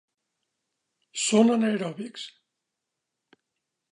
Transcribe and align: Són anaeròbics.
Són 1.25 1.51
anaeròbics. 1.57 2.25